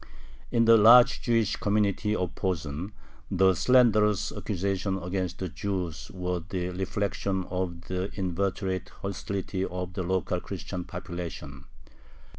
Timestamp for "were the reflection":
6.11-7.43